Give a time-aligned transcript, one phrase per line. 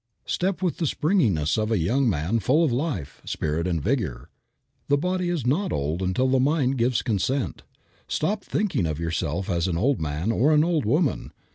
[0.25, 4.29] Step with the springiness of a young man full of life, spirit and vigor.
[4.87, 7.61] The body is not old until the mind gives its consent.
[8.07, 11.33] Stop thinking of yourself as an old man or an old woman.